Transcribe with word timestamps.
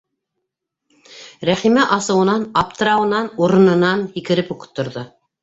Рәхимә 1.49 1.83
асыуынан, 1.97 2.47
аптырауынан 2.63 3.31
урынынан 3.45 4.03
һикереп 4.19 4.53
үк 4.59 4.69
торҙо. 4.81 5.07